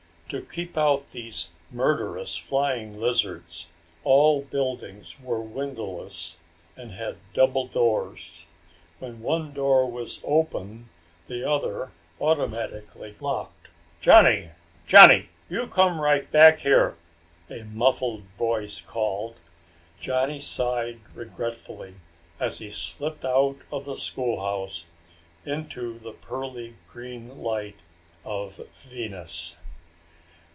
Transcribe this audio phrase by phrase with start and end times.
[0.37, 3.67] To keep out these murderous flying lizards,
[4.05, 6.37] all buildings were windowless
[6.77, 8.45] and had double doors.
[8.99, 10.87] When one door was open
[11.27, 11.91] the other
[12.21, 13.67] automatically locked.
[13.99, 14.51] "Johnny,
[14.87, 15.27] Johnny!
[15.49, 16.97] You come right back in here!"
[17.49, 19.35] a muffled voice called.
[19.99, 21.95] Johnny sighed regretfully
[22.39, 24.85] as he slipped out of the schoolhouse
[25.45, 27.81] into the pearly green light
[28.23, 28.55] of
[28.89, 29.57] Venus.